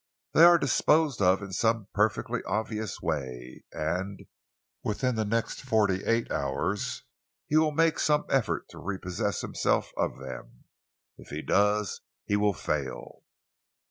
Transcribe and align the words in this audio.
They 0.33 0.45
are 0.45 0.57
disposed 0.57 1.21
of 1.21 1.43
in 1.43 1.53
some 1.53 1.87
perfectly 1.93 2.41
obvious 2.47 3.03
way, 3.03 3.65
and 3.71 4.21
within 4.83 5.13
the 5.13 5.25
next 5.25 5.61
forty 5.61 6.03
eight 6.05 6.31
hours 6.31 7.03
he 7.45 7.57
will 7.57 7.71
make 7.71 7.99
some 7.99 8.25
effort 8.27 8.67
to 8.69 8.79
repossess 8.79 9.41
himself 9.41 9.91
of 9.95 10.17
them. 10.17 10.63
If 11.19 11.27
he 11.29 11.43
does, 11.43 12.01
he 12.25 12.35
will 12.35 12.53
fail." 12.55 13.21